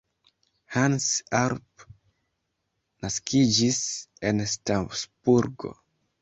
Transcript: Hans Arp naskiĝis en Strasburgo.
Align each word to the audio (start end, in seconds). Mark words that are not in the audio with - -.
Hans 0.75 1.09
Arp 1.39 1.83
naskiĝis 3.05 3.83
en 4.31 4.43
Strasburgo. 4.55 5.77